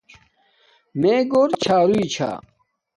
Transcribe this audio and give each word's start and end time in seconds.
میے 0.99 1.15
گھور 1.31 1.49
چھاروݵ 1.63 2.05
چھا 2.13 2.31